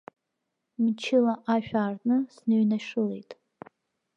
Мчыла 0.81 1.33
ашә 1.53 1.73
аартны 1.81 2.17
сныҩнашылеит. 2.33 3.31